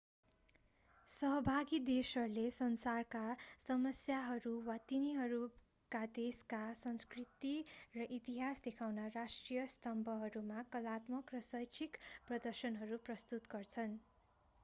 [1.09, 3.21] सहभागी देशहरूले संसारका
[3.65, 7.53] समस्याहरू वा तिनीहरूका देशका संस्कृति
[7.97, 12.03] र इतिहास देखाउन राष्ट्रिय स्तम्भहरूमा कलात्मक र शैक्षिक
[12.27, 13.97] प्रदर्शनहरू प्रस्तुत गर्छन्